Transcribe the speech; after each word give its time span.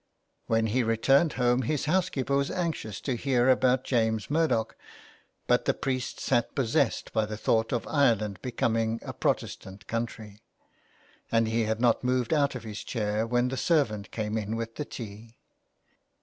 When 0.47 0.65
he 0.65 0.81
returned 0.81 1.33
home, 1.33 1.61
his 1.61 1.85
housekeeper 1.85 2.35
was 2.35 2.49
anxious 2.49 2.99
to 3.01 3.13
hear 3.15 3.49
about 3.49 3.83
James 3.83 4.31
Murdoch, 4.31 4.75
but 5.45 5.65
the 5.65 5.75
priest 5.75 6.19
sat 6.19 6.55
possessed 6.55 7.13
by 7.13 7.27
the 7.27 7.37
thought 7.37 7.71
of 7.71 7.85
Ireland 7.85 8.39
becoming 8.41 8.99
a 9.03 9.13
Protestant 9.13 9.85
country; 9.85 10.41
and 11.31 11.47
he 11.47 11.65
had 11.65 11.79
not 11.79 12.03
moved 12.03 12.33
out 12.33 12.55
of 12.55 12.63
his 12.63 12.83
chair 12.83 13.27
when 13.27 13.49
the 13.49 13.57
servant 13.57 14.09
came 14.09 14.39
in 14.39 14.55
with 14.55 14.75
his 14.75 14.87
tea. 14.89 15.37